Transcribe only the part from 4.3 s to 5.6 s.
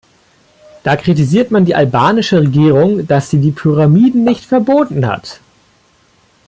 verboten hat.